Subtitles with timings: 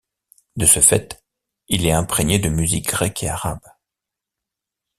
[0.55, 1.23] De ce fait,
[1.67, 3.61] il est imprégné de musique grecque et arabe.